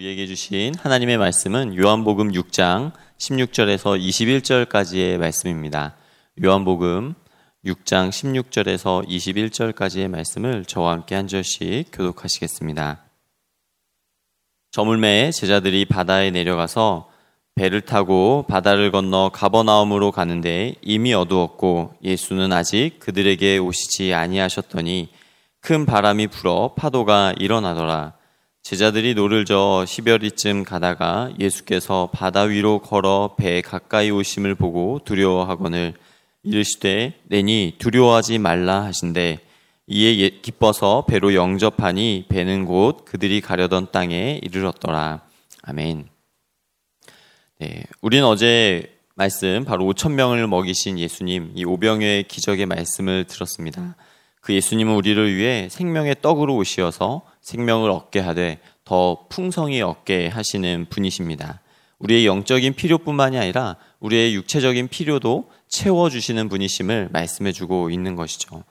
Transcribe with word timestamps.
우리에게 0.00 0.26
주신 0.26 0.74
하나님의 0.78 1.18
말씀은 1.18 1.76
요한복음 1.76 2.32
6장 2.32 2.92
16절에서 3.18 4.00
21절까지의 4.00 5.18
말씀입니다. 5.18 5.94
요한복음 6.42 7.12
6장 7.66 8.08
16절에서 8.08 9.06
21절까지의 9.06 10.08
말씀을 10.08 10.64
저와 10.64 10.92
함께 10.92 11.16
한 11.16 11.28
절씩 11.28 11.90
교독하시겠습니다. 11.92 13.04
저물매에 14.70 15.32
제자들이 15.32 15.84
바다에 15.84 16.30
내려가서 16.30 17.10
배를 17.54 17.82
타고 17.82 18.46
바다를 18.48 18.90
건너 18.92 19.28
가버나움으로 19.34 20.12
가는데 20.12 20.76
이미 20.80 21.12
어두웠고 21.12 21.92
예수는 22.02 22.54
아직 22.54 23.00
그들에게 23.00 23.58
오시지 23.58 24.14
아니하셨더니 24.14 25.10
큰 25.60 25.84
바람이 25.84 26.28
불어 26.28 26.72
파도가 26.74 27.34
일어나더라. 27.38 28.18
제자들이 28.62 29.14
노를 29.14 29.44
저어 29.44 29.84
십여 29.86 30.22
리쯤 30.22 30.64
가다가 30.64 31.32
예수께서 31.38 32.10
바다 32.12 32.42
위로 32.42 32.80
걸어 32.80 33.34
배 33.36 33.62
가까이 33.62 34.10
오심을 34.10 34.54
보고 34.54 35.00
두려워하거늘 35.04 35.94
이르시되 36.42 37.14
내니 37.24 37.76
두려워하지 37.78 38.38
말라 38.38 38.82
하신대 38.84 39.40
이에 39.86 40.18
예, 40.18 40.28
기뻐서 40.28 41.04
배로 41.08 41.34
영접하니 41.34 42.26
배는 42.28 42.64
곧 42.64 43.04
그들이 43.04 43.40
가려던 43.40 43.88
땅에 43.90 44.38
이르렀더라. 44.40 45.22
아멘. 45.62 46.08
네, 47.58 47.84
우리는 48.00 48.24
어제 48.24 48.96
말씀 49.16 49.64
바로 49.64 49.84
5천 49.86 50.12
명을 50.12 50.46
먹이신 50.46 50.98
예수님 50.98 51.52
이 51.56 51.64
오병이어 51.64 52.28
기적의 52.28 52.66
말씀을 52.66 53.24
들었습니다. 53.24 53.96
그 54.40 54.54
예수님은 54.54 54.94
우리를 54.94 55.34
위해 55.34 55.68
생명의 55.70 56.16
떡으로 56.22 56.56
오시어서 56.56 57.22
생명을 57.40 57.90
얻게 57.90 58.20
하되 58.20 58.58
더 58.84 59.26
풍성히 59.28 59.82
얻게 59.82 60.28
하시는 60.28 60.86
분이십니다. 60.88 61.60
우리의 61.98 62.26
영적인 62.26 62.74
필요뿐만이 62.74 63.38
아니라 63.38 63.76
우리의 64.00 64.34
육체적인 64.34 64.88
필요도 64.88 65.50
채워주시는 65.68 66.48
분이심을 66.48 67.10
말씀해주고 67.12 67.90
있는 67.90 68.16
것이죠. 68.16 68.64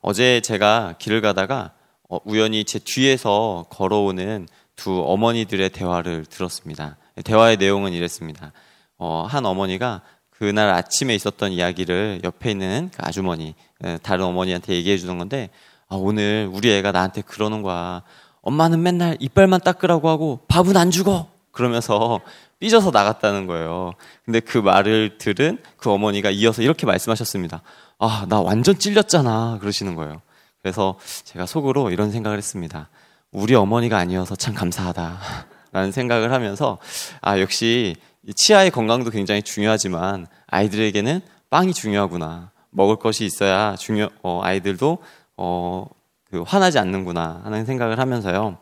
어제 0.00 0.40
제가 0.40 0.94
길을 0.98 1.20
가다가 1.20 1.72
어, 2.08 2.18
우연히 2.24 2.64
제 2.64 2.78
뒤에서 2.78 3.66
걸어오는 3.70 4.48
두 4.74 5.02
어머니들의 5.06 5.70
대화를 5.70 6.24
들었습니다. 6.24 6.96
대화의 7.24 7.58
내용은 7.58 7.92
이랬습니다. 7.92 8.52
어, 8.98 9.26
한 9.28 9.46
어머니가 9.46 10.02
그날 10.42 10.70
아침에 10.70 11.14
있었던 11.14 11.52
이야기를 11.52 12.22
옆에 12.24 12.50
있는 12.50 12.90
그 12.92 12.98
아주머니, 13.00 13.54
다른 14.02 14.24
어머니한테 14.24 14.74
얘기해 14.74 14.98
주는 14.98 15.16
건데, 15.16 15.50
아, 15.88 15.94
오늘 15.94 16.50
우리 16.52 16.72
애가 16.72 16.90
나한테 16.90 17.22
그러는 17.22 17.62
거야. 17.62 18.02
엄마는 18.40 18.82
맨날 18.82 19.16
이빨만 19.20 19.60
닦으라고 19.60 20.08
하고 20.08 20.40
밥은 20.48 20.76
안 20.76 20.90
주고! 20.90 21.28
그러면서 21.52 22.18
삐져서 22.58 22.90
나갔다는 22.90 23.46
거예요. 23.46 23.92
근데 24.24 24.40
그 24.40 24.58
말을 24.58 25.16
들은 25.18 25.58
그 25.76 25.92
어머니가 25.92 26.30
이어서 26.30 26.62
이렇게 26.62 26.86
말씀하셨습니다. 26.86 27.62
아, 28.00 28.26
나 28.28 28.40
완전 28.40 28.76
찔렸잖아. 28.76 29.58
그러시는 29.60 29.94
거예요. 29.94 30.22
그래서 30.60 30.98
제가 31.22 31.46
속으로 31.46 31.92
이런 31.92 32.10
생각을 32.10 32.36
했습니다. 32.36 32.88
우리 33.30 33.54
어머니가 33.54 33.96
아니어서 33.96 34.34
참 34.34 34.54
감사하다. 34.54 35.20
라는 35.70 35.92
생각을 35.92 36.32
하면서, 36.32 36.78
아, 37.20 37.38
역시 37.38 37.94
치아의 38.36 38.70
건강도 38.70 39.10
굉장히 39.10 39.42
중요하지만 39.42 40.26
아이들에게는 40.46 41.20
빵이 41.50 41.74
중요하구나. 41.74 42.50
먹을 42.70 42.96
것이 42.96 43.24
있어야 43.24 43.76
중요, 43.76 44.08
어, 44.22 44.40
아이들도, 44.42 44.98
어, 45.36 45.86
그 46.30 46.42
화나지 46.42 46.78
않는구나 46.78 47.42
하는 47.44 47.66
생각을 47.66 47.98
하면서요. 47.98 48.56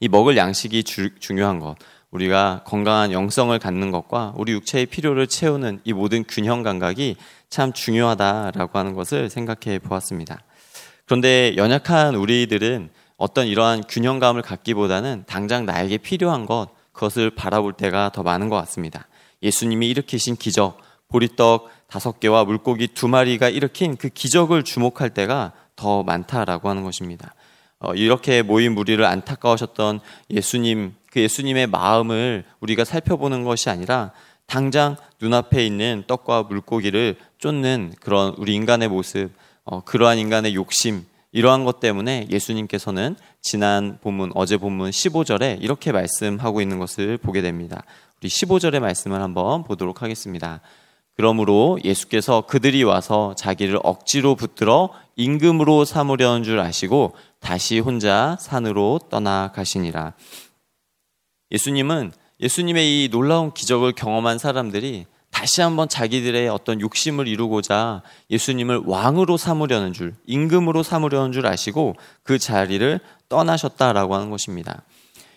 이 0.00 0.08
먹을 0.08 0.36
양식이 0.36 0.82
주, 0.84 1.14
중요한 1.20 1.60
것. 1.60 1.76
우리가 2.10 2.62
건강한 2.66 3.12
영성을 3.12 3.56
갖는 3.58 3.90
것과 3.90 4.34
우리 4.36 4.52
육체의 4.52 4.86
필요를 4.86 5.28
채우는 5.28 5.80
이 5.84 5.92
모든 5.92 6.24
균형 6.24 6.62
감각이 6.62 7.16
참 7.48 7.72
중요하다라고 7.72 8.78
하는 8.78 8.94
것을 8.94 9.30
생각해 9.30 9.78
보았습니다. 9.78 10.40
그런데 11.06 11.54
연약한 11.56 12.14
우리들은 12.16 12.90
어떤 13.16 13.46
이러한 13.46 13.84
균형감을 13.88 14.42
갖기보다는 14.42 15.24
당장 15.26 15.64
나에게 15.64 15.98
필요한 15.98 16.46
것, 16.46 16.68
그것을 16.92 17.30
바라볼 17.30 17.72
때가 17.74 18.10
더 18.12 18.22
많은 18.22 18.48
것 18.48 18.56
같습니다. 18.56 19.06
예수님이 19.42 19.88
일으키신 19.90 20.36
기적, 20.36 20.78
보리떡 21.08 21.68
다섯 21.86 22.20
개와 22.20 22.44
물고기 22.44 22.88
두 22.88 23.08
마리가 23.08 23.48
일으킨 23.48 23.96
그 23.96 24.08
기적을 24.08 24.62
주목할 24.62 25.10
때가 25.10 25.52
더 25.76 26.02
많다라고 26.02 26.68
하는 26.68 26.84
것입니다. 26.84 27.34
어, 27.78 27.94
이렇게 27.94 28.42
모인 28.42 28.74
무리를 28.74 29.04
안타까우셨던 29.04 30.00
예수님, 30.30 30.94
그 31.10 31.20
예수님의 31.20 31.66
마음을 31.66 32.44
우리가 32.60 32.84
살펴보는 32.84 33.44
것이 33.44 33.68
아니라 33.68 34.12
당장 34.46 34.96
눈앞에 35.20 35.66
있는 35.66 36.04
떡과 36.06 36.44
물고기를 36.44 37.16
쫓는 37.38 37.94
그런 38.00 38.34
우리 38.38 38.54
인간의 38.54 38.88
모습, 38.88 39.30
어, 39.64 39.82
그러한 39.82 40.18
인간의 40.18 40.54
욕심, 40.54 41.04
이러한 41.32 41.64
것 41.64 41.80
때문에 41.80 42.28
예수님께서는 42.30 43.16
지난 43.40 43.98
본문, 44.02 44.32
어제 44.34 44.58
본문 44.58 44.90
15절에 44.90 45.62
이렇게 45.62 45.90
말씀하고 45.90 46.60
있는 46.60 46.78
것을 46.78 47.16
보게 47.16 47.40
됩니다. 47.40 47.84
우리 48.20 48.28
15절의 48.28 48.80
말씀을 48.80 49.20
한번 49.20 49.64
보도록 49.64 50.02
하겠습니다. 50.02 50.60
그러므로 51.14 51.78
예수께서 51.84 52.42
그들이 52.42 52.84
와서 52.84 53.34
자기를 53.36 53.78
억지로 53.82 54.34
붙들어 54.34 54.90
임금으로 55.16 55.84
삼으려는 55.84 56.42
줄 56.42 56.60
아시고 56.60 57.14
다시 57.40 57.80
혼자 57.80 58.36
산으로 58.40 59.00
떠나가시니라. 59.10 60.14
예수님은 61.50 62.12
예수님의 62.40 63.04
이 63.04 63.08
놀라운 63.10 63.52
기적을 63.52 63.92
경험한 63.92 64.38
사람들이 64.38 65.06
다시 65.42 65.60
한번 65.60 65.88
자기들의 65.88 66.48
어떤 66.50 66.80
욕심을 66.80 67.26
이루고자 67.26 68.02
예수님을 68.30 68.82
왕으로 68.86 69.36
삼으려는 69.36 69.92
줄, 69.92 70.14
임금으로 70.24 70.84
삼으려는 70.84 71.32
줄 71.32 71.48
아시고 71.48 71.96
그 72.22 72.38
자리를 72.38 73.00
떠나셨다라고 73.28 74.14
하는 74.14 74.30
것입니다. 74.30 74.82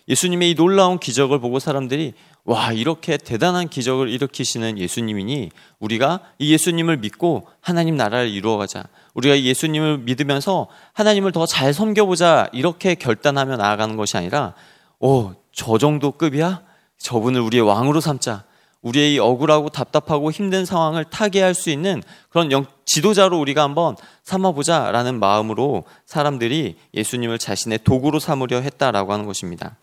예수님의 0.08 0.52
이 0.52 0.54
놀라운 0.54 1.00
기적을 1.00 1.40
보고 1.40 1.58
사람들이 1.58 2.14
와, 2.44 2.70
이렇게 2.70 3.16
대단한 3.16 3.68
기적을 3.68 4.08
일으키시는 4.08 4.78
예수님이니 4.78 5.50
우리가 5.80 6.20
이 6.38 6.52
예수님을 6.52 6.98
믿고 6.98 7.48
하나님 7.60 7.96
나라를 7.96 8.30
이루어가자. 8.30 8.84
우리가 9.14 9.34
이 9.34 9.46
예수님을 9.46 9.98
믿으면서 9.98 10.68
하나님을 10.92 11.32
더 11.32 11.46
잘 11.46 11.74
섬겨보자. 11.74 12.50
이렇게 12.52 12.94
결단하며 12.94 13.56
나아가는 13.56 13.96
것이 13.96 14.16
아니라, 14.16 14.54
오, 15.00 15.32
저 15.52 15.78
정도 15.78 16.12
급이야? 16.12 16.62
저분을 16.98 17.40
우리의 17.40 17.64
왕으로 17.64 18.00
삼자. 18.00 18.44
우리의 18.82 19.14
이 19.14 19.18
억울하고 19.18 19.68
답답하고 19.68 20.30
힘든 20.30 20.64
상황을 20.64 21.04
타개할 21.04 21.54
수 21.54 21.70
있는 21.70 22.02
그런 22.28 22.52
영, 22.52 22.66
지도자로 22.84 23.38
우리가 23.40 23.62
한번 23.62 23.96
삼아보자라는 24.22 25.18
마음으로 25.18 25.84
사람들이 26.04 26.76
예수님을 26.94 27.38
자신의 27.38 27.80
도구로 27.84 28.20
삼으려 28.20 28.60
했다라고 28.60 29.12
하는 29.12 29.26
것입니다. 29.26 29.76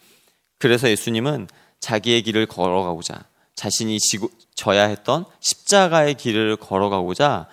그래서 0.59 0.89
예수님은 0.89 1.47
자기의 1.79 2.21
길을 2.21 2.45
걸어가고자 2.45 3.25
자신이 3.55 3.99
지고, 3.99 4.29
져야 4.55 4.85
했던 4.85 5.25
십자가의 5.41 6.15
길을 6.15 6.55
걸어가고자 6.55 7.47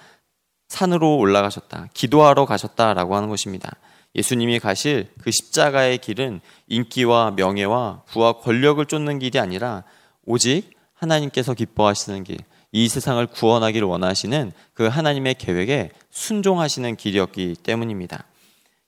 산으로 0.69 1.17
올라가셨다. 1.17 1.89
기도하러 1.95 2.47
가셨다라고 2.47 3.17
하는 3.17 3.29
것입니다. 3.29 3.71
예수님이 4.15 4.59
가실 4.61 5.11
그 5.21 5.31
십자가의 5.31 5.99
길은 5.99 6.41
인기와 6.69 7.33
명예와 7.33 8.03
부와 8.07 8.35
권력을 8.35 8.85
쫓는 8.87 9.19
길이 9.19 9.39
아니라 9.39 9.85
오직 10.25 10.71
하나님께서 11.01 11.55
기뻐하시는 11.55 12.25
길, 12.25 12.39
이 12.73 12.89
세상을 12.89 13.27
구원하기를 13.27 13.87
원하시는 13.89 14.53
그 14.75 14.87
하나님의 14.87 15.35
계획에 15.35 15.91
순종하시는 16.11 16.97
길이었기 16.97 17.57
때문입니다. 17.63 18.25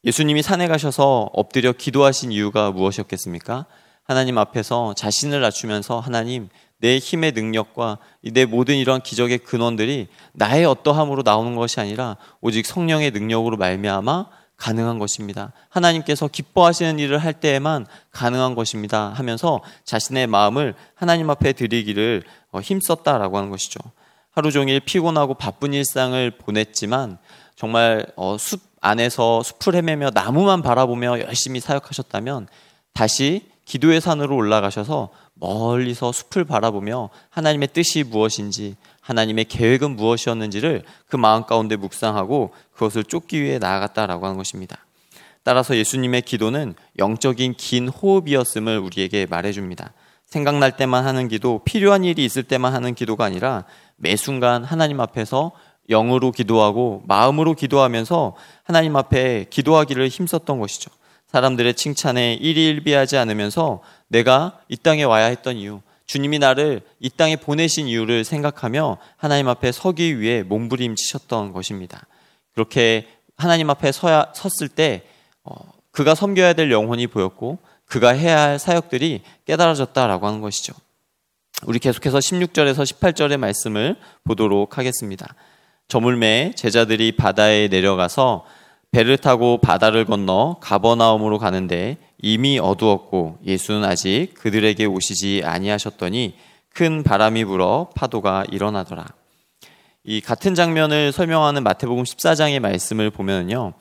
예수님이 0.05 0.43
산에 0.43 0.69
가셔서 0.69 1.31
엎드려 1.33 1.73
기도하신 1.73 2.33
이유가 2.33 2.71
무엇이었겠습니까? 2.71 3.67
하나님 4.05 4.37
앞에서 4.37 4.95
자신을 4.95 5.41
낮추면서 5.41 6.01
하나님 6.01 6.49
내 6.79 6.99
힘의 6.99 7.33
능력과 7.33 7.99
내 8.33 8.45
모든 8.45 8.77
이런 8.77 9.01
기적의 9.01 9.39
근원들이 9.39 10.09
나의 10.33 10.65
어떠함으로 10.65 11.23
나오는 11.23 11.55
것이 11.55 11.81
아니라 11.81 12.17
오직 12.41 12.67
성령의 12.67 13.13
능력으로 13.13 13.57
말미암아 13.57 14.27
가능한 14.57 14.99
것입니다. 14.99 15.53
하나님께서 15.69 16.29
기뻐하시는 16.29 16.99
일을 16.99 17.19
할 17.19 17.33
때에만 17.35 17.87
가능한 18.13 18.55
것입니다. 18.55 19.09
하면서 19.09 19.61
자신의 19.85 20.27
마음을 20.29 20.75
하나님 20.95 21.31
앞에 21.31 21.53
드리기를 21.53 22.23
어, 22.53 22.61
힘썼다라고 22.61 23.37
하는 23.37 23.51
것이죠. 23.51 23.81
하루 24.31 24.51
종일 24.51 24.81
피곤하고 24.81 25.35
바쁜 25.35 25.75
일상을 25.75 26.31
보냈지만 26.39 27.19
정말 27.57 28.07
어, 28.17 28.37
숲 28.39 28.61
안에서 28.81 29.43
숲을 29.43 29.77
헤매며 29.77 30.11
나무만 30.13 30.63
바라보며 30.63 31.21
열심히 31.21 31.61
사역하셨다면 31.61 32.49
다시 32.93 33.52
기도의 33.73 34.03
산으로 34.03 34.37
올라가셔서 34.37 35.09
멀리서 35.33 36.13
숲을 36.13 36.45
바라보며 36.45 37.09
하나님의 37.31 37.69
뜻이 37.69 38.03
무엇인지 38.03 38.77
하나님의 39.01 39.47
계획은 39.47 39.97
무엇이었는지를 39.97 40.83
그 41.07 41.17
마음 41.17 41.47
가운데 41.47 41.77
묵상하고 41.77 42.53
그것을 42.75 43.03
쫓기 43.03 43.43
위해 43.43 43.59
나아갔다라고 43.59 44.27
하는 44.27 44.37
것입니다. 44.37 44.77
따라서 45.43 45.75
예수님의 45.75 46.21
기도는 46.21 46.75
영적인 46.99 47.55
긴 47.55 47.89
호흡이었음을 47.89 48.79
우리에게 48.79 49.25
말해줍니다. 49.25 49.95
생각날 50.27 50.77
때만 50.77 51.07
하는 51.07 51.29
기도, 51.29 51.63
필요한 51.65 52.05
일이 52.05 52.27
있을 52.27 52.43
때만 52.43 52.75
하는 52.75 52.95
기도가 52.95 53.25
아니라 53.25 53.65
매 53.97 54.17
순간 54.17 54.65
하나님 54.65 55.01
앞에서 55.01 55.53
영으로 55.89 56.31
기도하고 56.31 57.05
마음으로 57.07 57.55
기도하면서 57.55 58.37
하나님 58.65 58.97
앞에 58.97 59.47
기도하기를 59.49 60.09
힘썼던 60.09 60.61
것이죠. 60.61 60.91
사람들의 61.33 61.75
칭찬에 61.75 62.35
일일비하지 62.35 63.17
않으면서 63.17 63.81
내가 64.09 64.61
이 64.69 64.77
땅에 64.77 65.03
와야 65.03 65.27
했던 65.27 65.57
이유, 65.57 65.81
주님이 66.07 66.39
나를 66.39 66.83
이 67.01 67.09
땅에 67.09 67.37
보내신 67.37 67.89
이유를 67.89 68.25
생각하며 68.25 68.99
하나님 69.17 69.49
앞에 69.49 69.73
서기 69.73 70.21
위해 70.21 70.43
몸부림치셨던 70.43 71.53
것입니다. 71.53 72.07
그렇게 72.53 73.09
하나님 73.39 73.71
앞에 73.71 73.93
서야, 73.93 74.33
섰을 74.35 74.69
때 74.69 75.05
어, 75.43 75.55
그가 75.91 76.15
섬겨야 76.15 76.53
될 76.53 76.71
영혼이 76.71 77.07
보였고 77.07 77.59
그가 77.87 78.11
해야 78.11 78.41
할 78.41 78.59
사역들이 78.59 79.23
깨달아졌다라고 79.47 80.27
하는 80.27 80.43
것이죠. 80.43 80.75
우리 81.65 81.79
계속해서 81.79 82.19
16절에서 82.19 82.83
18절의 82.83 83.39
말씀을 83.39 83.97
보도록 84.25 84.77
하겠습니다. 84.77 85.35
저물매 85.89 86.53
제자들이 86.57 87.13
바다에 87.13 87.69
내려가서 87.69 88.45
배를 88.93 89.17
타고 89.17 89.59
바다를 89.59 90.05
건너 90.05 90.59
가버나움으로 90.61 91.39
가는데 91.39 91.97
이미 92.21 92.59
어두웠고 92.59 93.39
예수는 93.45 93.85
아직 93.85 94.35
그들에게 94.35 94.85
오시지 94.85 95.43
아니하셨더니 95.45 96.35
큰 96.69 97.03
바람이 97.03 97.47
불어 97.47 97.89
파도가 97.95 98.45
일어나더라. 98.53 99.07
이 100.05 100.21
같은 100.21 100.55
장면을 100.55 101.11
설명하는 101.13 101.63
마태복음 101.63 102.05
14장의 102.05 102.61
말씀을 102.61 103.11
보면요. 103.11 103.73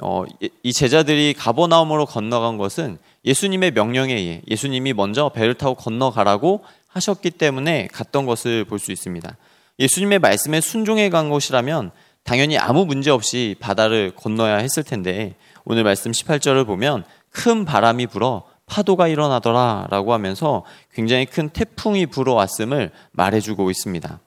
어, 0.00 0.24
이 0.62 0.72
제자들이 0.72 1.34
가버나움으로 1.34 2.06
건너간 2.06 2.56
것은 2.56 2.98
예수님의 3.24 3.72
명령에 3.72 4.14
의해 4.14 4.42
예수님이 4.48 4.92
먼저 4.92 5.28
배를 5.28 5.54
타고 5.54 5.74
건너가라고 5.74 6.64
하셨기 6.88 7.30
때문에 7.32 7.88
갔던 7.92 8.26
것을 8.26 8.64
볼 8.64 8.78
수 8.78 8.92
있습니다. 8.92 9.36
예수님의 9.78 10.18
말씀에 10.20 10.60
순종해 10.60 11.08
간 11.08 11.30
것이라면 11.30 11.90
당연히 12.24 12.58
아무 12.58 12.84
문제 12.84 13.10
없이 13.10 13.56
바다를 13.60 14.12
건너야 14.14 14.56
했을 14.56 14.82
텐데 14.82 15.34
오늘 15.64 15.84
말씀 15.84 16.12
18절을 16.12 16.66
보면 16.66 17.04
큰 17.30 17.64
바람이 17.64 18.06
불어 18.06 18.44
파도가 18.66 19.08
일어나더라 19.08 19.88
라고 19.90 20.12
하면서 20.12 20.64
굉장히 20.92 21.26
큰 21.26 21.50
태풍이 21.50 22.06
불어왔음을 22.06 22.90
말해주고 23.12 23.70
있습니다. 23.70 24.20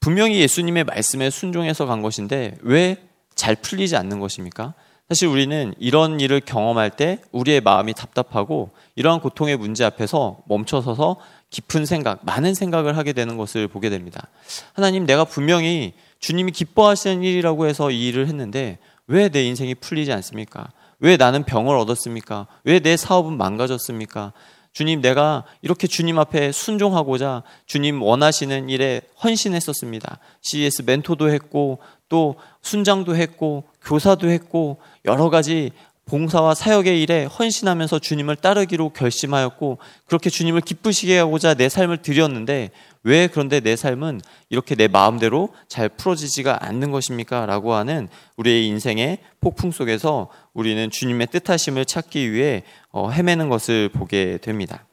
분명히 0.00 0.40
예수님의 0.40 0.84
말씀에 0.84 1.30
순종해서 1.30 1.86
간 1.86 2.02
것인데 2.02 2.56
왜 2.62 3.08
잘 3.38 3.54
풀리지 3.54 3.96
않는 3.96 4.18
것입니까? 4.18 4.74
사실 5.08 5.28
우리는 5.28 5.72
이런 5.78 6.20
일을 6.20 6.40
경험할 6.40 6.90
때 6.90 7.20
우리의 7.30 7.62
마음이 7.62 7.94
답답하고 7.94 8.70
이러한 8.96 9.20
고통의 9.20 9.56
문제 9.56 9.84
앞에서 9.84 10.40
멈춰서서 10.46 11.16
깊은 11.48 11.86
생각, 11.86 12.26
많은 12.26 12.52
생각을 12.52 12.98
하게 12.98 13.14
되는 13.14 13.38
것을 13.38 13.68
보게 13.68 13.88
됩니다. 13.88 14.26
하나님, 14.74 15.06
내가 15.06 15.24
분명히 15.24 15.94
주님이 16.20 16.52
기뻐하시는 16.52 17.22
일이라고 17.22 17.66
해서 17.66 17.90
이 17.90 18.08
일을 18.08 18.26
했는데 18.28 18.78
왜 19.06 19.28
내 19.28 19.44
인생이 19.44 19.74
풀리지 19.76 20.12
않습니까? 20.12 20.68
왜 21.00 21.16
나는 21.16 21.44
병을 21.44 21.76
얻었습니까? 21.76 22.46
왜 22.64 22.80
내 22.80 22.96
사업은 22.96 23.36
망가졌습니까? 23.36 24.32
주님, 24.72 25.00
내가 25.00 25.44
이렇게 25.62 25.86
주님 25.86 26.18
앞에 26.18 26.52
순종하고자 26.52 27.42
주님 27.66 28.02
원하시는 28.02 28.68
일에 28.68 29.00
헌신했었습니다. 29.24 30.18
CES 30.42 30.82
멘토도 30.82 31.30
했고, 31.30 31.78
또 32.08 32.36
순장도 32.62 33.16
했고, 33.16 33.64
교사도 33.82 34.28
했고, 34.28 34.78
여러 35.04 35.30
가지 35.30 35.70
봉사와 36.08 36.54
사역의 36.54 37.02
일에 37.02 37.24
헌신하면서 37.26 37.98
주님을 37.98 38.36
따르기로 38.36 38.90
결심하였고 38.90 39.78
그렇게 40.06 40.30
주님을 40.30 40.62
기쁘시게 40.62 41.18
하고자 41.18 41.54
내 41.54 41.68
삶을 41.68 41.98
드렸는데 41.98 42.70
왜 43.02 43.26
그런데 43.26 43.60
내 43.60 43.76
삶은 43.76 44.22
이렇게 44.48 44.74
내 44.74 44.88
마음대로 44.88 45.50
잘 45.68 45.90
풀어지지가 45.90 46.64
않는 46.66 46.90
것입니까? 46.90 47.44
라고 47.46 47.74
하는 47.74 48.08
우리의 48.36 48.66
인생의 48.66 49.18
폭풍 49.40 49.70
속에서 49.70 50.28
우리는 50.54 50.90
주님의 50.90 51.28
뜻하심을 51.28 51.84
찾기 51.84 52.32
위해 52.32 52.64
어, 52.90 53.10
헤매는 53.10 53.50
것을 53.50 53.90
보게 53.90 54.38
됩니다. 54.38 54.86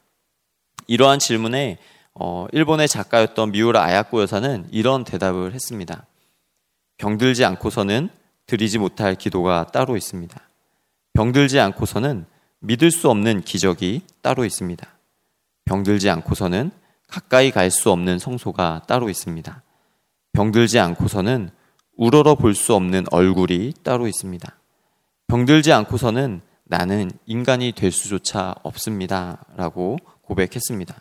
이러한 0.86 1.18
질문에 1.18 1.78
어, 2.14 2.46
일본의 2.52 2.88
작가였던 2.88 3.52
미우라 3.52 3.82
아야코 3.82 4.20
여사는 4.20 4.66
이런 4.70 5.04
대답을 5.04 5.54
했습니다. 5.54 6.06
병들지 6.98 7.44
않고서는 7.44 8.10
드리지 8.46 8.78
못할 8.78 9.14
기도가 9.14 9.66
따로 9.72 9.96
있습니다. 9.96 10.45
병들지 11.16 11.58
않고서는 11.58 12.26
믿을 12.60 12.90
수 12.90 13.08
없는 13.08 13.40
기적이 13.40 14.02
따로 14.20 14.44
있습니다. 14.44 14.86
병들지 15.64 16.10
않고서는 16.10 16.70
가까이 17.08 17.50
갈 17.50 17.70
수 17.70 17.90
없는 17.90 18.18
성소가 18.18 18.82
따로 18.86 19.08
있습니다. 19.08 19.62
병들지 20.34 20.78
않고서는 20.78 21.48
우러러 21.96 22.34
볼 22.34 22.54
수 22.54 22.74
없는 22.74 23.06
얼굴이 23.10 23.72
따로 23.82 24.06
있습니다. 24.06 24.58
병들지 25.28 25.72
않고서는 25.72 26.42
나는 26.64 27.10
인간이 27.24 27.72
될 27.72 27.90
수조차 27.90 28.54
없습니다. 28.62 29.42
라고 29.56 29.96
고백했습니다. 30.20 30.94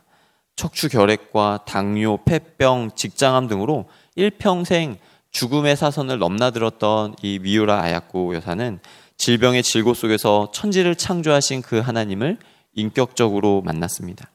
척추 0.55 0.87
결핵과 0.87 1.59
당뇨, 1.65 2.19
폐병, 2.23 2.91
직장암 2.95 3.49
등으로 3.49 3.89
일평생 4.15 4.97
죽음의 5.31 5.75
사선을 5.75 6.19
넘나들었던 6.19 7.15
이 7.21 7.39
미우라 7.39 7.81
아야코 7.81 8.33
여사는 8.35 8.79
질병의 9.17 9.63
질고 9.63 9.93
속에서 9.93 10.51
천지를 10.53 10.95
창조하신 10.95 11.61
그 11.61 11.79
하나님을 11.79 12.37
인격적으로 12.73 13.61
만났습니다. 13.61 14.29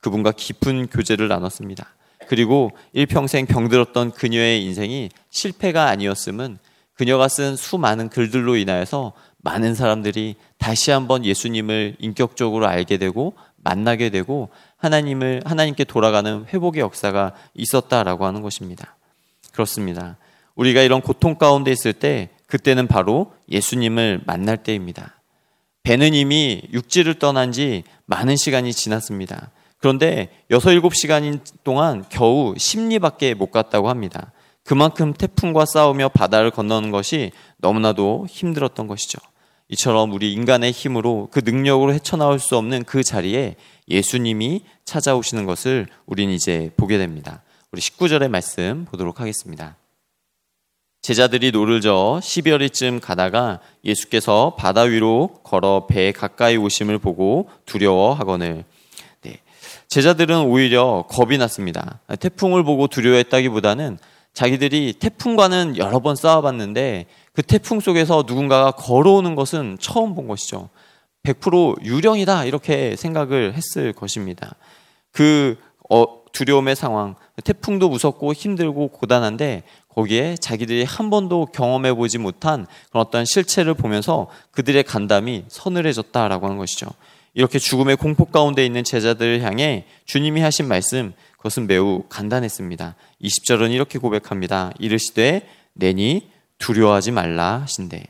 그분과 0.00 0.32
깊은 0.32 0.88
교제를 0.88 1.28
나눴습니다. 1.28 1.94
그리고 2.28 2.70
일평생 2.92 3.46
병들었던 3.46 4.12
그녀의 4.12 4.62
인생이 4.64 5.10
실패가 5.30 5.86
아니었음은 5.86 6.58
그녀가 6.94 7.28
쓴 7.28 7.56
수많은 7.56 8.08
글들로 8.08 8.56
인하여서 8.56 9.12
많은 9.38 9.74
사람들이 9.74 10.36
다시 10.58 10.90
한번 10.90 11.24
예수님을 11.24 11.96
인격적으로 11.98 12.66
알게 12.66 12.96
되고 12.96 13.34
만나게 13.56 14.10
되고 14.10 14.48
하나님을 14.76 15.42
하나님께 15.44 15.84
돌아가는 15.84 16.46
회복의 16.46 16.80
역사가 16.80 17.34
있었다라고 17.54 18.26
하는 18.26 18.42
것입니다. 18.42 18.96
그렇습니다. 19.52 20.16
우리가 20.54 20.82
이런 20.82 21.00
고통 21.00 21.36
가운데 21.36 21.70
있을 21.70 21.92
때 21.92 22.30
그때는 22.46 22.86
바로 22.86 23.32
예수님을 23.50 24.22
만날 24.26 24.62
때입니다. 24.62 25.20
배는 25.82 26.14
이미 26.14 26.62
육지를 26.72 27.14
떠난 27.14 27.52
지 27.52 27.84
많은 28.06 28.36
시간이 28.36 28.72
지났습니다. 28.72 29.50
그런데 29.78 30.30
6, 30.50 30.58
7시간 30.58 31.40
동안 31.62 32.04
겨우 32.08 32.54
심리밖에 32.56 33.34
못 33.34 33.50
갔다고 33.50 33.88
합니다. 33.88 34.32
그만큼 34.64 35.12
태풍과 35.12 35.64
싸우며 35.64 36.08
바다를 36.08 36.50
건너는 36.50 36.90
것이 36.90 37.30
너무나도 37.58 38.26
힘들었던 38.28 38.88
것이죠. 38.88 39.18
이처럼 39.68 40.12
우리 40.12 40.32
인간의 40.32 40.72
힘으로 40.72 41.28
그 41.30 41.40
능력으로 41.44 41.92
헤쳐나올 41.92 42.38
수 42.38 42.56
없는 42.56 42.84
그 42.84 43.02
자리에 43.02 43.56
예수님이 43.88 44.64
찾아오시는 44.84 45.44
것을 45.44 45.86
우린 46.06 46.30
이제 46.30 46.70
보게 46.76 46.98
됩니다. 46.98 47.42
우리 47.70 47.80
19절의 47.80 48.28
말씀 48.28 48.86
보도록 48.86 49.20
하겠습니다. 49.20 49.76
제자들이 51.06 51.52
노를 51.52 51.80
저어 51.80 51.97
십여 51.97 52.18
리쯤 52.20 53.00
가다가 53.00 53.60
예수께서 53.84 54.56
바다 54.58 54.80
위로 54.80 55.30
걸어 55.44 55.86
배에 55.86 56.10
가까이 56.10 56.56
오심을 56.56 56.98
보고 56.98 57.48
두려워하거늘. 57.64 58.64
네. 59.22 59.40
제자들은 59.86 60.46
오히려 60.46 61.04
겁이 61.08 61.38
났습니다. 61.38 62.00
태풍을 62.18 62.64
보고 62.64 62.88
두려워했다기보다는 62.88 63.98
자기들이 64.34 64.94
태풍과는 64.94 65.76
여러 65.76 66.00
번 66.00 66.16
싸워봤는데 66.16 67.06
그 67.34 67.42
태풍 67.44 67.78
속에서 67.78 68.24
누군가가 68.26 68.72
걸어오는 68.72 69.36
것은 69.36 69.76
처음 69.78 70.16
본 70.16 70.26
것이죠. 70.26 70.70
100% 71.22 71.84
유령이다 71.84 72.46
이렇게 72.46 72.96
생각을 72.96 73.54
했을 73.54 73.92
것입니다. 73.92 74.56
그 75.12 75.56
어, 75.88 76.04
두려움의 76.32 76.74
상황, 76.76 77.14
태풍도 77.44 77.88
무섭고 77.88 78.32
힘들고 78.32 78.88
고단한데 78.88 79.62
거기에 79.96 80.36
자기들이 80.36 80.84
한 80.84 81.08
번도 81.08 81.46
경험해 81.46 81.94
보지 81.94 82.18
못한 82.18 82.66
그런 82.90 83.04
어떤 83.06 83.24
실체를 83.24 83.72
보면서 83.72 84.28
그들의 84.50 84.82
간담이 84.84 85.46
서늘해졌다라고 85.48 86.46
하는 86.46 86.58
것이죠. 86.58 86.86
이렇게 87.32 87.58
죽음의 87.58 87.96
공포 87.96 88.26
가운데 88.26 88.64
있는 88.64 88.84
제자들을 88.84 89.42
향해 89.42 89.86
주님이 90.04 90.42
하신 90.42 90.68
말씀 90.68 91.14
그것은 91.38 91.66
매우 91.66 92.04
간단했습니다. 92.10 92.94
20절은 93.22 93.72
이렇게 93.72 93.98
고백합니다. 93.98 94.70
이르시되 94.78 95.48
내니 95.72 96.28
두려워하지 96.58 97.12
말라 97.12 97.62
하신대. 97.62 98.04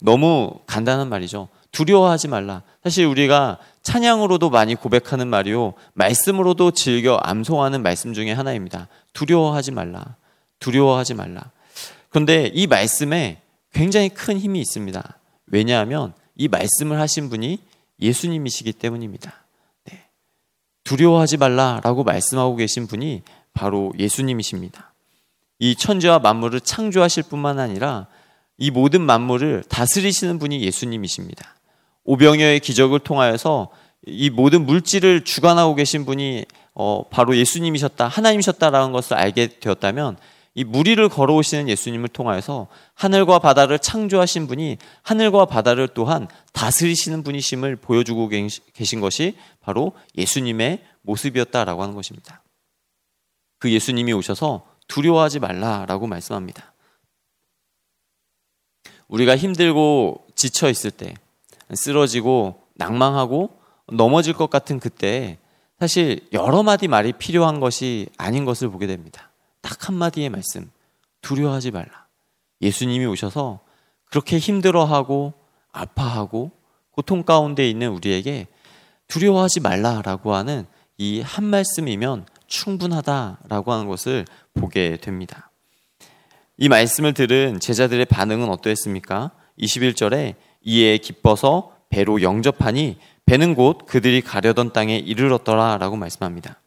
너무 0.00 0.50
간단한 0.66 1.08
말이죠. 1.08 1.48
두려워하지 1.70 2.28
말라. 2.28 2.62
사실 2.82 3.06
우리가 3.06 3.58
찬양으로도 3.82 4.50
많이 4.50 4.74
고백하는 4.74 5.28
말이요. 5.28 5.74
말씀으로도 5.94 6.72
즐겨 6.72 7.16
암송하는 7.22 7.82
말씀 7.82 8.12
중에 8.12 8.32
하나입니다. 8.32 8.88
두려워하지 9.12 9.70
말라. 9.70 10.16
두려워하지 10.62 11.14
말라. 11.14 11.50
그런데 12.08 12.50
이 12.54 12.66
말씀에 12.66 13.42
굉장히 13.72 14.08
큰 14.08 14.38
힘이 14.38 14.60
있습니다. 14.60 15.18
왜냐하면 15.46 16.14
이 16.36 16.46
말씀을 16.46 17.00
하신 17.00 17.28
분이 17.28 17.58
예수님이시기 18.00 18.72
때문입니다. 18.74 19.44
네. 19.90 20.04
두려워하지 20.84 21.36
말라라고 21.36 22.04
말씀하고 22.04 22.56
계신 22.56 22.86
분이 22.86 23.22
바로 23.52 23.92
예수님이십니다. 23.98 24.92
이 25.58 25.74
천지와 25.74 26.20
만물을 26.20 26.60
창조하실 26.60 27.24
뿐만 27.24 27.58
아니라 27.58 28.06
이 28.56 28.70
모든 28.70 29.02
만물을 29.02 29.64
다스리시는 29.68 30.38
분이 30.38 30.62
예수님이십니다. 30.62 31.54
오병여의 32.04 32.60
기적을 32.60 33.00
통하여서 33.00 33.70
이 34.06 34.30
모든 34.30 34.64
물질을 34.66 35.24
주관하고 35.24 35.74
계신 35.74 36.04
분이 36.04 36.44
어, 36.74 37.04
바로 37.10 37.36
예수님이셨다, 37.36 38.08
하나님이셨다라는 38.08 38.92
것을 38.92 39.16
알게 39.16 39.60
되었다면 39.60 40.16
이 40.54 40.64
무리를 40.64 41.08
걸어오시는 41.08 41.68
예수님을 41.68 42.08
통하여서 42.08 42.68
하늘과 42.94 43.38
바다를 43.38 43.78
창조하신 43.78 44.46
분이 44.46 44.76
하늘과 45.02 45.46
바다를 45.46 45.88
또한 45.88 46.28
다스리시는 46.52 47.22
분이심을 47.22 47.76
보여주고 47.76 48.28
계신 48.74 49.00
것이 49.00 49.36
바로 49.60 49.92
예수님의 50.16 50.82
모습이었다라고 51.02 51.82
하는 51.82 51.94
것입니다. 51.94 52.42
그 53.58 53.70
예수님이 53.72 54.12
오셔서 54.12 54.66
두려워하지 54.88 55.38
말라라고 55.38 56.06
말씀합니다. 56.06 56.74
우리가 59.08 59.36
힘들고 59.36 60.26
지쳐 60.34 60.68
있을 60.68 60.90
때, 60.90 61.14
쓰러지고 61.72 62.62
낭망하고 62.74 63.58
넘어질 63.92 64.34
것 64.34 64.50
같은 64.50 64.80
그때 64.80 65.38
사실 65.78 66.26
여러 66.32 66.62
마디 66.62 66.88
말이 66.88 67.12
필요한 67.12 67.60
것이 67.60 68.08
아닌 68.16 68.44
것을 68.44 68.68
보게 68.68 68.86
됩니다. 68.86 69.31
딱 69.62 69.88
한마디의 69.88 70.28
말씀. 70.28 70.70
두려워하지 71.22 71.70
말라. 71.70 72.06
예수님이 72.60 73.06
오셔서 73.06 73.60
그렇게 74.04 74.38
힘들어하고 74.38 75.32
아파하고 75.72 76.50
고통 76.90 77.22
가운데 77.22 77.68
있는 77.68 77.90
우리에게 77.90 78.48
두려워하지 79.08 79.60
말라라고 79.60 80.34
하는 80.34 80.66
이 80.98 81.20
한 81.22 81.44
말씀이면 81.44 82.26
충분하다라고 82.46 83.72
하는 83.72 83.88
것을 83.88 84.24
보게 84.54 84.98
됩니다. 84.98 85.50
이 86.58 86.68
말씀을 86.68 87.14
들은 87.14 87.58
제자들의 87.58 88.04
반응은 88.04 88.48
어떠했습니까? 88.50 89.32
21절에 89.58 90.34
이에 90.62 90.98
기뻐서 90.98 91.76
배로 91.88 92.22
영접하니 92.22 92.98
배는 93.26 93.54
곧 93.54 93.86
그들이 93.86 94.20
가려던 94.20 94.72
땅에 94.72 94.96
이르렀더라라고 94.96 95.96
말씀합니다. 95.96 96.60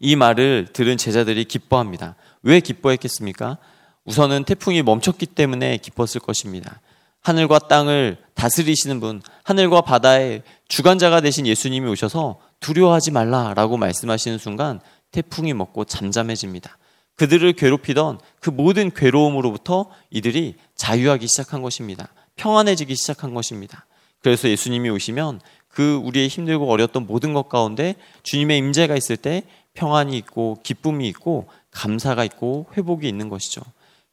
이 0.00 0.16
말을 0.16 0.68
들은 0.72 0.96
제자들이 0.96 1.44
기뻐합니다. 1.44 2.16
왜 2.42 2.60
기뻐했겠습니까? 2.60 3.58
우선은 4.04 4.44
태풍이 4.44 4.82
멈췄기 4.82 5.26
때문에 5.26 5.78
기뻤을 5.78 6.20
것입니다. 6.20 6.80
하늘과 7.20 7.60
땅을 7.60 8.18
다스리시는 8.34 9.00
분, 9.00 9.22
하늘과 9.44 9.80
바다의 9.80 10.42
주관자가 10.68 11.22
되신 11.22 11.46
예수님이 11.46 11.88
오셔서 11.90 12.38
두려워하지 12.60 13.12
말라라고 13.12 13.78
말씀하시는 13.78 14.36
순간 14.38 14.80
태풍이 15.10 15.54
먹고 15.54 15.84
잠잠해집니다. 15.84 16.76
그들을 17.16 17.52
괴롭히던 17.54 18.18
그 18.40 18.50
모든 18.50 18.90
괴로움으로부터 18.90 19.88
이들이 20.10 20.56
자유하기 20.74 21.26
시작한 21.28 21.62
것입니다. 21.62 22.08
평안해지기 22.36 22.94
시작한 22.94 23.32
것입니다. 23.32 23.86
그래서 24.20 24.48
예수님이 24.48 24.90
오시면 24.90 25.40
그 25.68 25.96
우리의 25.96 26.28
힘들고 26.28 26.70
어려웠던 26.70 27.06
모든 27.06 27.32
것 27.32 27.48
가운데 27.48 27.94
주님의 28.22 28.58
임재가 28.58 28.96
있을 28.96 29.16
때 29.16 29.44
평안이 29.74 30.16
있고 30.18 30.58
기쁨이 30.62 31.08
있고 31.08 31.48
감사가 31.70 32.24
있고 32.24 32.66
회복이 32.76 33.08
있는 33.08 33.28
것이죠. 33.28 33.60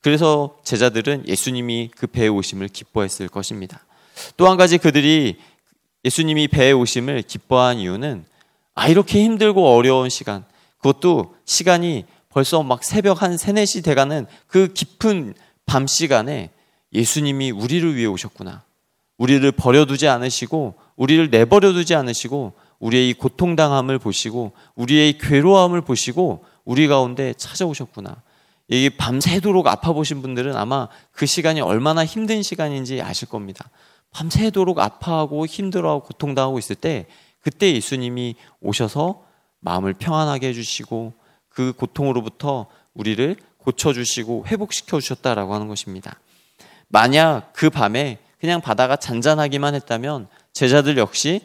그래서 0.01 0.57
제자들은 0.63 1.27
예수님이 1.27 1.91
그 1.95 2.07
배에 2.07 2.27
오심을 2.27 2.67
기뻐했을 2.69 3.29
것입니다. 3.29 3.85
또 4.37 4.49
한 4.49 4.57
가지 4.57 4.77
그들이 4.77 5.37
예수님이 6.03 6.47
배에 6.47 6.71
오심을 6.71 7.21
기뻐한 7.23 7.77
이유는 7.77 8.25
아, 8.73 8.87
이렇게 8.87 9.23
힘들고 9.23 9.75
어려운 9.75 10.09
시간, 10.09 10.43
그것도 10.77 11.35
시간이 11.45 12.05
벌써 12.29 12.63
막 12.63 12.83
새벽 12.83 13.21
한 13.21 13.37
3, 13.37 13.55
4시 13.55 13.83
돼가는 13.83 14.25
그 14.47 14.73
깊은 14.73 15.35
밤 15.65 15.85
시간에 15.85 16.49
예수님이 16.93 17.51
우리를 17.51 17.95
위해 17.95 18.07
오셨구나. 18.07 18.63
우리를 19.17 19.51
버려두지 19.51 20.07
않으시고, 20.07 20.75
우리를 20.95 21.29
내버려두지 21.29 21.93
않으시고, 21.93 22.53
우리의 22.81 23.09
이 23.09 23.13
고통당함을 23.13 23.99
보시고 23.99 24.51
우리의 24.75 25.17
괴로움을 25.17 25.81
보시고 25.81 26.43
우리 26.65 26.87
가운데 26.87 27.33
찾아오셨구나. 27.37 28.21
이 28.67 28.89
밤새도록 28.89 29.67
아파 29.67 29.93
보신 29.93 30.21
분들은 30.21 30.55
아마 30.55 30.87
그 31.11 31.25
시간이 31.25 31.61
얼마나 31.61 32.03
힘든 32.05 32.41
시간인지 32.41 33.01
아실 33.01 33.29
겁니다. 33.29 33.69
밤새도록 34.11 34.79
아파하고 34.79 35.45
힘들어하고 35.45 36.03
고통당하고 36.03 36.59
있을 36.59 36.75
때 36.75 37.05
그때 37.41 37.73
예수님이 37.73 38.35
오셔서 38.61 39.23
마음을 39.59 39.93
평안하게 39.93 40.49
해주시고 40.49 41.13
그 41.49 41.73
고통으로부터 41.73 42.67
우리를 42.93 43.35
고쳐주시고 43.57 44.45
회복시켜 44.47 44.99
주셨다라고 44.99 45.53
하는 45.53 45.67
것입니다. 45.67 46.19
만약 46.87 47.51
그 47.53 47.69
밤에 47.69 48.17
그냥 48.39 48.59
바다가 48.59 48.95
잔잔하기만 48.95 49.75
했다면 49.75 50.27
제자들 50.53 50.97
역시 50.97 51.41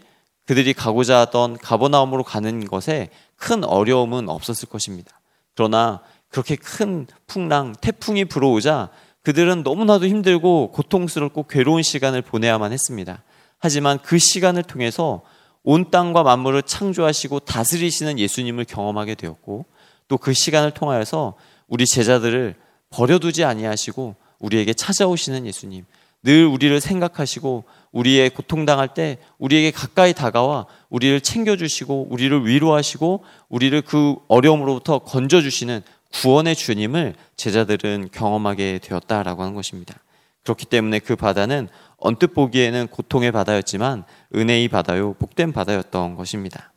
그들이 0.47 0.73
가고자 0.75 1.21
하던 1.21 1.59
가버나움으로 1.59 2.23
가는 2.23 2.67
것에 2.67 3.11
큰 3.37 3.65
어려움은 3.65 4.29
없었을 4.29 4.69
것입니다. 4.69 5.21
그러나 5.55 6.01
그렇게 6.29 6.57
큰 6.57 7.07
풍랑, 7.27 7.75
태풍이 7.81 8.25
불어오자 8.25 8.91
그들은 9.23 9.63
너무나도 9.65 10.07
힘들고 10.07 10.71
고통스럽고 10.71 11.45
괴로운 11.45 11.83
시간을 11.83 12.23
보내야만 12.23 12.73
했습니다. 12.73 13.23
하지만 13.59 13.99
그 13.99 14.19
시간을 14.19 14.63
통해서 14.63 15.23
온 15.65 15.91
땅과 15.91 16.23
만물을 16.23 16.63
창조하시고 16.63 17.41
다스리시는 17.41 18.19
예수님을 18.21 18.65
경험하게 18.67 19.17
되었고 19.17 19.67
또 20.09 20.17
그 20.19 20.33
시간을 20.33 20.71
통하여서 20.71 21.35
우리 21.67 21.85
제자들을 21.85 22.55
버려두지 22.91 23.45
아니하시고 23.45 24.15
우리에게 24.39 24.75
찾아오시는 24.75 25.47
예수님, 25.47 25.85
늘 26.27 26.45
우리를 26.45 26.81
생각하시고 26.81 27.65
우리의 27.93 28.31
고통당할 28.31 28.89
때 28.89 29.19
우리에게 29.39 29.71
가까이 29.71 30.13
다가와 30.13 30.67
우리를 30.91 31.21
챙겨주시고 31.21 32.09
우리를 32.11 32.45
위로하시고 32.45 33.23
우리를 33.49 33.81
그 33.83 34.17
어려움으로부터 34.27 34.99
건져주시는 34.99 35.83
구원의 36.13 36.57
주님을 36.57 37.15
제자들은 37.37 38.09
경험하게 38.11 38.81
되었다라고 38.83 39.43
하는 39.43 39.55
것입니다. 39.55 39.95
그렇기 40.43 40.67
때문에 40.67 40.99
그 40.99 41.15
바다는 41.15 41.69
언뜻 41.97 42.35
보기에는 42.35 42.89
고통의 42.89 43.31
바다였지만 43.31 44.03
은혜의 44.35 44.67
바다요, 44.67 45.15
복된 45.15 45.53
바다였던 45.53 46.17
것입니다. 46.17 46.73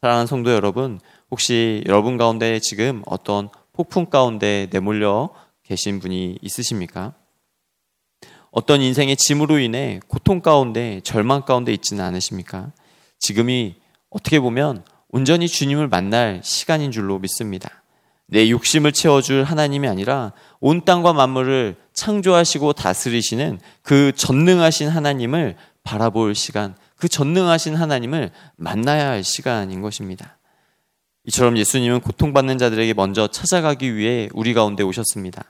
사랑하는 0.00 0.26
성도 0.26 0.50
여러분, 0.50 0.98
혹시 1.30 1.84
여러분 1.86 2.16
가운데 2.16 2.58
지금 2.58 3.02
어떤 3.06 3.50
폭풍 3.72 4.06
가운데 4.06 4.66
내몰려 4.72 5.30
계신 5.62 6.00
분이 6.00 6.38
있으십니까? 6.42 7.14
어떤 8.50 8.80
인생의 8.80 9.16
짐으로 9.16 9.58
인해 9.58 10.00
고통 10.08 10.40
가운데 10.40 11.00
절망 11.04 11.44
가운데 11.44 11.72
있지는 11.72 12.04
않으십니까? 12.04 12.72
지금이 13.18 13.76
어떻게 14.10 14.40
보면 14.40 14.84
온전히 15.08 15.48
주님을 15.48 15.88
만날 15.88 16.40
시간인 16.42 16.90
줄로 16.90 17.18
믿습니다. 17.18 17.82
내 18.26 18.48
욕심을 18.48 18.92
채워줄 18.92 19.42
하나님이 19.44 19.88
아니라 19.88 20.32
온 20.60 20.84
땅과 20.84 21.12
만물을 21.12 21.76
창조하시고 21.92 22.74
다스리시는 22.74 23.58
그 23.82 24.12
전능하신 24.14 24.88
하나님을 24.88 25.56
바라볼 25.82 26.34
시간, 26.34 26.76
그 26.96 27.08
전능하신 27.08 27.74
하나님을 27.74 28.30
만나야 28.56 29.08
할 29.08 29.24
시간인 29.24 29.80
것입니다. 29.80 30.38
이처럼 31.26 31.58
예수님은 31.58 32.00
고통받는 32.00 32.58
자들에게 32.58 32.94
먼저 32.94 33.26
찾아가기 33.26 33.96
위해 33.96 34.28
우리 34.32 34.54
가운데 34.54 34.82
오셨습니다. 34.82 35.44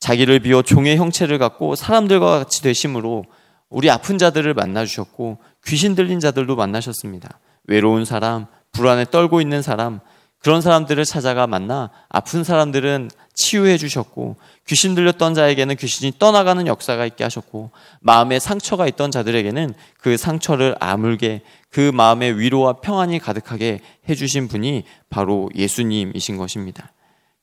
자기를 0.00 0.40
비워 0.40 0.62
종의 0.62 0.96
형체를 0.96 1.38
갖고 1.38 1.74
사람들과 1.74 2.38
같이 2.38 2.62
되심으로 2.62 3.24
우리 3.68 3.90
아픈 3.90 4.18
자들을 4.18 4.52
만나 4.54 4.84
주셨고 4.84 5.38
귀신 5.66 5.94
들린 5.94 6.20
자들도 6.20 6.54
만나셨습니다. 6.54 7.40
외로운 7.64 8.04
사람, 8.04 8.46
불안에 8.72 9.06
떨고 9.10 9.40
있는 9.40 9.62
사람, 9.62 10.00
그런 10.38 10.60
사람들을 10.60 11.04
찾아가 11.04 11.46
만나 11.46 11.90
아픈 12.08 12.44
사람들은 12.44 13.10
치유해 13.34 13.76
주셨고 13.78 14.36
귀신 14.66 14.94
들렸던 14.94 15.34
자에게는 15.34 15.76
귀신이 15.76 16.12
떠나가는 16.18 16.64
역사가 16.66 17.04
있게 17.06 17.24
하셨고 17.24 17.72
마음에 18.00 18.38
상처가 18.38 18.86
있던 18.86 19.10
자들에게는 19.10 19.74
그 20.00 20.16
상처를 20.16 20.76
아물게 20.78 21.42
그 21.70 21.90
마음에 21.92 22.30
위로와 22.30 22.74
평안이 22.74 23.18
가득하게 23.18 23.80
해 24.08 24.14
주신 24.14 24.46
분이 24.46 24.84
바로 25.10 25.50
예수님이신 25.54 26.36
것입니다. 26.36 26.92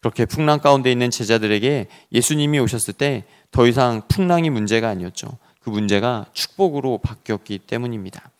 그렇게 0.03 0.25
풍랑 0.25 0.59
가운데 0.59 0.91
있는 0.91 1.09
제자들에게 1.09 1.87
예수님이 2.11 2.59
오셨을 2.59 2.93
때 2.93 3.23
더 3.53 3.67
이상 3.67 4.01
풍랑이 4.09 4.49
문제가 4.49 4.89
아니었죠. 4.89 5.37
그 5.61 5.69
문제가 5.69 6.25
축복으로 6.33 6.97
바뀌었기 6.97 7.59
때문입니다. 7.59 8.31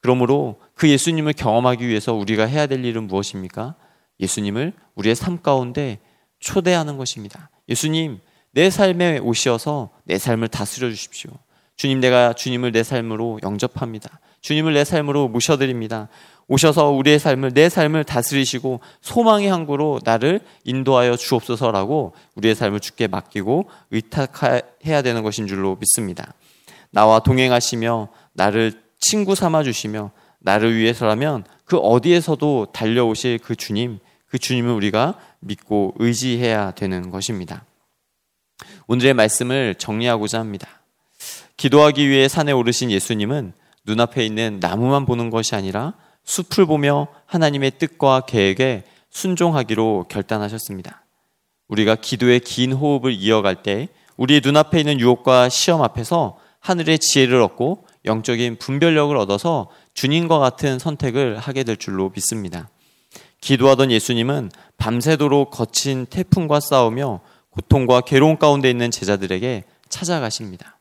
그러므로 0.00 0.60
그 0.74 0.90
예수님을 0.90 1.32
경험하기 1.32 1.86
위해서 1.86 2.12
우리가 2.12 2.44
해야 2.44 2.66
될 2.66 2.84
일은 2.84 3.06
무엇입니까? 3.06 3.76
예수님을 4.20 4.72
우리의 4.96 5.14
삶 5.14 5.40
가운데 5.40 6.00
초대하는 6.40 6.98
것입니다. 6.98 7.50
예수님, 7.68 8.18
내 8.50 8.68
삶에 8.68 9.18
오시어서 9.18 9.90
내 10.04 10.18
삶을 10.18 10.48
다스려 10.48 10.90
주십시오. 10.90 11.30
주님 11.76 12.00
내가 12.00 12.32
주님을 12.32 12.72
내 12.72 12.82
삶으로 12.82 13.38
영접합니다. 13.44 14.18
주님을 14.40 14.74
내 14.74 14.84
삶으로 14.84 15.28
모셔드립니다. 15.28 16.08
오셔서 16.48 16.90
우리의 16.90 17.18
삶을 17.18 17.52
내 17.52 17.68
삶을 17.68 18.04
다스리시고 18.04 18.80
소망의 19.02 19.48
항구로 19.48 20.00
나를 20.02 20.40
인도하여 20.64 21.16
주옵소서라고 21.16 22.14
우리의 22.36 22.54
삶을 22.54 22.80
주께 22.80 23.06
맡기고 23.06 23.68
의탁해야 23.90 25.02
되는 25.02 25.22
것인 25.22 25.46
줄로 25.46 25.76
믿습니다. 25.76 26.32
나와 26.90 27.20
동행하시며 27.20 28.08
나를 28.32 28.80
친구 28.98 29.34
삼아 29.34 29.62
주시며 29.62 30.10
나를 30.38 30.74
위해서라면 30.76 31.44
그 31.64 31.76
어디에서도 31.76 32.68
달려오실 32.72 33.38
그 33.38 33.54
주님, 33.54 33.98
그 34.26 34.38
주님을 34.38 34.72
우리가 34.72 35.18
믿고 35.40 35.94
의지해야 35.98 36.70
되는 36.70 37.10
것입니다. 37.10 37.64
오늘의 38.86 39.12
말씀을 39.12 39.74
정리하고자 39.74 40.40
합니다. 40.40 40.66
기도하기 41.58 42.08
위해 42.08 42.26
산에 42.26 42.52
오르신 42.52 42.90
예수님은 42.90 43.52
눈앞에 43.84 44.24
있는 44.24 44.58
나무만 44.60 45.04
보는 45.04 45.28
것이 45.28 45.54
아니라 45.54 45.94
숲을 46.28 46.66
보며 46.66 47.08
하나님의 47.24 47.72
뜻과 47.78 48.20
계획에 48.26 48.84
순종하기로 49.08 50.06
결단하셨습니다. 50.10 51.04
우리가 51.68 51.96
기도의 51.96 52.40
긴 52.40 52.72
호흡을 52.72 53.12
이어갈 53.12 53.62
때 53.62 53.88
우리의 54.18 54.42
눈앞에 54.44 54.78
있는 54.78 55.00
유혹과 55.00 55.48
시험 55.48 55.82
앞에서 55.82 56.38
하늘의 56.60 56.98
지혜를 56.98 57.40
얻고 57.40 57.86
영적인 58.04 58.58
분별력을 58.58 59.16
얻어서 59.16 59.70
주님과 59.94 60.38
같은 60.38 60.78
선택을 60.78 61.38
하게 61.38 61.64
될 61.64 61.78
줄로 61.78 62.10
믿습니다. 62.14 62.68
기도하던 63.40 63.90
예수님은 63.90 64.50
밤새도록 64.76 65.50
거친 65.50 66.04
태풍과 66.06 66.60
싸우며 66.60 67.20
고통과 67.50 68.02
괴로움 68.02 68.36
가운데 68.36 68.68
있는 68.68 68.90
제자들에게 68.90 69.64
찾아가십니다. 69.88 70.78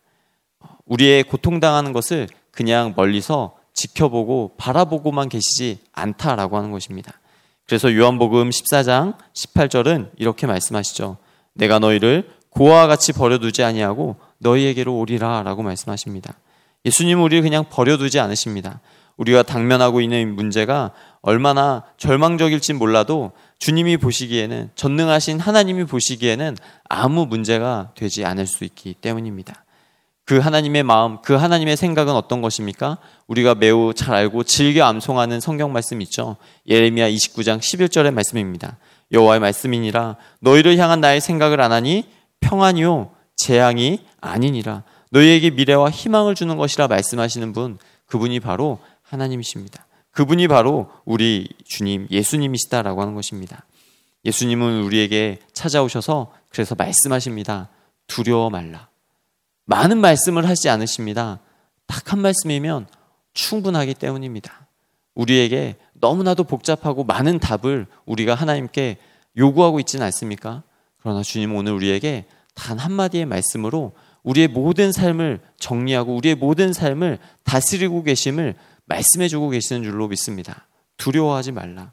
우리의 0.85 1.23
고통당하는 1.23 1.93
것을 1.93 2.27
그냥 2.51 2.93
멀리서 2.97 3.56
지켜보고 3.77 4.55
바라보고만 4.57 5.29
계시지 5.29 5.77
않다라고 5.93 6.57
하는 6.57 6.71
것입니다. 6.71 7.13
그래서 7.67 7.93
요한복음 7.93 8.49
14장 8.49 9.15
18절은 9.35 10.09
이렇게 10.17 10.47
말씀하시죠. 10.47 11.17
내가 11.53 11.79
너희를 11.79 12.29
고아와 12.49 12.87
같이 12.87 13.13
버려두지 13.13 13.63
아니하고 13.63 14.15
너희에게로 14.39 14.97
오리라라고 14.97 15.61
말씀하십니다. 15.61 16.33
예수님은 16.85 17.23
우리를 17.23 17.43
그냥 17.43 17.65
버려두지 17.69 18.19
않으십니다. 18.19 18.81
우리가 19.17 19.43
당면하고 19.43 20.01
있는 20.01 20.35
문제가 20.35 20.91
얼마나 21.21 21.83
절망적일지 21.97 22.73
몰라도 22.73 23.31
주님이 23.59 23.97
보시기에는 23.97 24.71
전능하신 24.75 25.39
하나님이 25.39 25.85
보시기에는 25.85 26.57
아무 26.89 27.25
문제가 27.25 27.91
되지 27.95 28.25
않을 28.25 28.47
수 28.47 28.63
있기 28.63 28.95
때문입니다. 28.95 29.65
그 30.27 30.39
하나님의 30.39 30.83
마음, 30.83 31.21
그 31.21 31.35
하나님의 31.35 31.77
생각은 31.77 32.13
어떤 32.13 32.41
것입니까? 32.41 32.97
우리가 33.27 33.55
매우 33.55 33.93
잘 33.93 34.13
알고 34.13 34.43
즐겨 34.43 34.83
암송하는 34.83 35.39
성경 35.39 35.71
말씀 35.71 36.01
있죠. 36.01 36.35
예레미야 36.67 37.09
29장 37.09 37.59
11절의 37.59 38.11
말씀입니다. 38.11 38.77
여호와의 39.13 39.39
말씀이니라 39.39 40.17
너희를 40.41 40.77
향한 40.79 40.99
나의 40.99 41.21
생각을 41.21 41.61
안 41.61 41.71
하니 41.71 42.09
평안이요 42.41 43.11
재앙이 43.37 44.01
아니니라. 44.19 44.83
너희에게 45.11 45.51
미래와 45.51 45.91
희망을 45.91 46.35
주는 46.35 46.57
것이라 46.57 46.89
말씀하시는 46.89 47.53
분, 47.53 47.77
그분이 48.07 48.41
바로 48.41 48.79
하나님이십니다. 49.03 49.85
그분이 50.11 50.49
바로 50.49 50.91
우리 51.05 51.47
주님, 51.63 52.05
예수님이시다라고 52.11 52.99
하는 52.99 53.15
것입니다. 53.15 53.63
예수님은 54.25 54.81
우리에게 54.81 55.39
찾아오셔서 55.53 56.33
그래서 56.49 56.75
말씀하십니다. 56.75 57.69
두려워 58.07 58.49
말라. 58.49 58.89
많은 59.67 59.99
말씀을 59.99 60.47
하지 60.47 60.69
않으십니다. 60.69 61.39
딱 61.85 62.11
한 62.11 62.19
말씀이면 62.19 62.87
충분하기 63.33 63.93
때문입니다. 63.93 64.67
우리에게 65.15 65.75
너무나도 65.93 66.43
복잡하고 66.45 67.03
많은 67.03 67.39
답을 67.39 67.85
우리가 68.05 68.33
하나님께 68.35 68.97
요구하고 69.37 69.79
있지는 69.79 70.05
않습니까? 70.05 70.63
그러나 71.01 71.21
주님 71.21 71.55
오늘 71.55 71.73
우리에게 71.73 72.25
단 72.55 72.79
한마디의 72.79 73.25
말씀으로 73.25 73.93
우리의 74.23 74.47
모든 74.47 74.91
삶을 74.91 75.39
정리하고 75.57 76.15
우리의 76.15 76.35
모든 76.35 76.73
삶을 76.73 77.19
다스리고 77.43 78.03
계심을 78.03 78.55
말씀해 78.85 79.27
주고 79.27 79.49
계시는 79.49 79.83
줄로 79.83 80.07
믿습니다. 80.07 80.67
두려워하지 80.97 81.51
말라. 81.51 81.91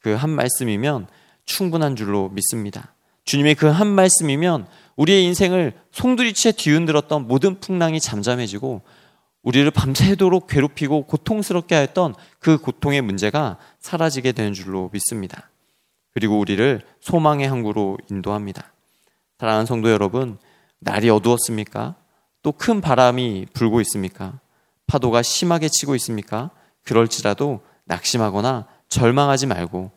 그 0.00 0.14
한 0.14 0.30
말씀이면 0.30 1.06
충분한 1.46 1.96
줄로 1.96 2.28
믿습니다. 2.30 2.94
주님의 3.24 3.54
그 3.54 3.66
한 3.70 3.86
말씀이면 3.88 4.66
우리의 4.96 5.24
인생을 5.24 5.74
송두리째 5.90 6.52
뒤흔들었던 6.52 7.26
모든 7.26 7.58
풍랑이 7.60 8.00
잠잠해지고 8.00 8.82
우리를 9.42 9.70
밤새도록 9.70 10.46
괴롭히고 10.46 11.06
고통스럽게 11.06 11.74
하였던 11.74 12.14
그 12.38 12.58
고통의 12.58 13.02
문제가 13.02 13.58
사라지게 13.80 14.32
되는 14.32 14.52
줄로 14.54 14.90
믿습니다. 14.92 15.50
그리고 16.12 16.38
우리를 16.38 16.80
소망의 17.00 17.48
항구로 17.48 17.98
인도합니다. 18.10 18.72
사랑하는 19.38 19.66
성도 19.66 19.90
여러분, 19.90 20.38
날이 20.78 21.10
어두웠습니까? 21.10 21.96
또 22.42 22.52
큰 22.52 22.80
바람이 22.80 23.46
불고 23.52 23.80
있습니까? 23.80 24.38
파도가 24.86 25.22
심하게 25.22 25.68
치고 25.68 25.94
있습니까? 25.96 26.50
그럴지라도 26.84 27.60
낙심하거나 27.86 28.66
절망하지 28.88 29.46
말고 29.46 29.90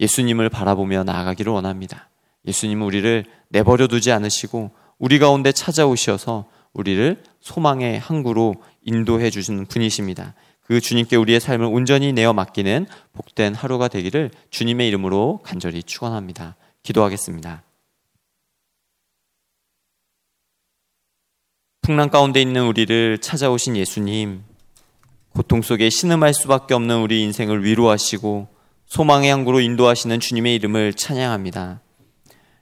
예수님을 0.00 0.50
바라보며 0.50 1.04
나아가기를 1.04 1.52
원합니다. 1.52 2.08
예수님은 2.46 2.86
우리를 2.86 3.24
내버려 3.48 3.86
두지 3.86 4.12
않으시고 4.12 4.70
우리 4.98 5.18
가운데 5.18 5.52
찾아오셔서 5.52 6.46
우리를 6.72 7.22
소망의 7.40 7.98
항구로 7.98 8.54
인도해 8.82 9.30
주시는 9.30 9.66
분이십니다. 9.66 10.34
그 10.62 10.80
주님께 10.80 11.16
우리의 11.16 11.40
삶을 11.40 11.66
온전히 11.66 12.12
내어 12.12 12.32
맡기는 12.32 12.86
복된 13.12 13.54
하루가 13.54 13.88
되기를 13.88 14.30
주님의 14.50 14.88
이름으로 14.88 15.40
간절히 15.42 15.82
축원합니다. 15.82 16.56
기도하겠습니다. 16.82 17.62
풍랑 21.82 22.10
가운데 22.10 22.42
있는 22.42 22.66
우리를 22.66 23.18
찾아오신 23.18 23.76
예수님, 23.76 24.42
고통 25.30 25.62
속에 25.62 25.88
신음할 25.88 26.34
수밖에 26.34 26.74
없는 26.74 26.98
우리 26.98 27.22
인생을 27.22 27.64
위로하시고 27.64 28.48
소망의 28.86 29.30
항구로 29.30 29.60
인도하시는 29.60 30.18
주님의 30.18 30.56
이름을 30.56 30.94
찬양합니다. 30.94 31.80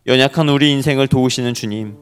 연약한 0.07 0.51
우리 0.51 0.71
인생을 0.71 1.09
도우시는 1.09 1.55
주님, 1.55 1.97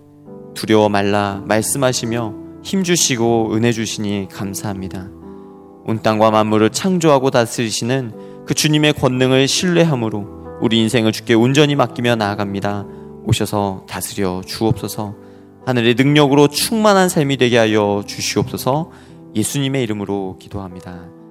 두려워 0.55 0.89
말라 0.89 1.41
말씀하시며 1.47 2.35
힘주시고 2.65 3.55
은혜 3.55 3.71
주시니 3.71 4.27
감사합니다. 4.29 5.09
온 5.85 6.03
땅과 6.03 6.33
만물을 6.33 6.71
창조하고 6.71 7.31
다스리시는 7.31 8.45
그 8.45 8.55
주님의 8.55 8.95
권능을 8.95 9.47
신뢰함으로 9.47 10.59
우리 10.61 10.81
인생을 10.81 11.13
주께 11.13 11.35
온전히 11.35 11.77
맡기며 11.77 12.17
나아갑니다. 12.17 12.87
오셔서 13.25 13.87
다스려 13.89 14.43
주옵소서 14.45 15.15
하늘의 15.65 15.95
능력으로 15.95 16.49
충만한 16.49 17.09
삶이 17.09 17.37
되게 17.37 17.57
하여 17.57 18.03
주시옵소서 18.05 18.91
예수님의 19.37 19.81
이름으로 19.85 20.39
기도합니다. 20.41 21.22